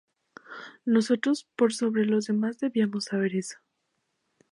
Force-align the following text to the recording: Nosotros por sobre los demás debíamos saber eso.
Nosotros 0.83 1.47
por 1.55 1.75
sobre 1.75 2.05
los 2.05 2.25
demás 2.25 2.57
debíamos 2.59 3.03
saber 3.05 3.35
eso. 3.35 3.59